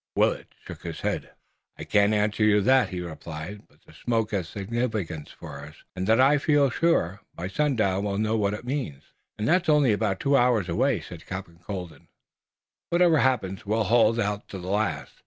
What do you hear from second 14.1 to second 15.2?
out to the last.